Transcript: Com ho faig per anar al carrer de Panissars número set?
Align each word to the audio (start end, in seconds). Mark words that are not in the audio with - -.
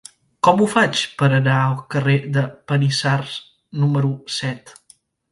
Com 0.45 0.61
ho 0.63 0.67
faig 0.75 1.01
per 1.17 1.27
anar 1.35 1.57
al 1.65 1.75
carrer 1.95 2.15
de 2.37 2.43
Panissars 2.71 3.35
número 3.83 4.11
set? 4.37 4.73